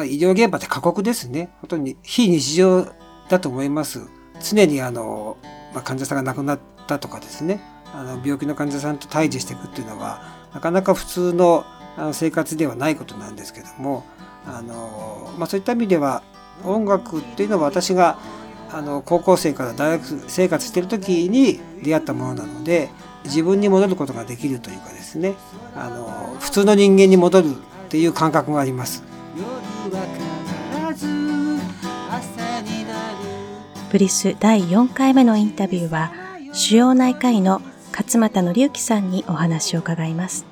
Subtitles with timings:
[0.00, 1.50] まあ、医療現場って過酷ですね。
[1.60, 2.86] 本当に非日常
[3.28, 4.08] だと思います。
[4.42, 5.36] 常にあの、
[5.74, 7.60] まあ、患者さんが亡くなったとかですね、
[7.92, 10.22] あの病気の患者さんと対峙していくっていうのは、
[10.54, 11.66] なかなか普通の
[11.98, 14.06] あの生活ではないことなんですけども、
[14.46, 16.22] あの、まあ、そういった意味では、
[16.64, 18.18] 音楽っていうのは私が
[18.72, 22.88] あの高校生から大学生活してる時に出会ったものなので
[23.24, 25.34] 自分に戻ることができるというかですね
[25.74, 27.52] あの普通の人間に戻るっ
[27.88, 29.09] ていう感覚があります。
[33.90, 36.12] プリス第4回目のインタビューは
[36.52, 40.46] 腫瘍内科医の勝俣則之さんにお話を伺います。